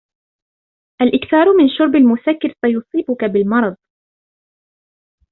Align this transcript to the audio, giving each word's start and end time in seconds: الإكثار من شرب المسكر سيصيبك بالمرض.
الإكثار 1.01 1.53
من 1.53 1.69
شرب 1.69 1.95
المسكر 1.95 2.53
سيصيبك 2.65 3.25
بالمرض. 3.25 3.77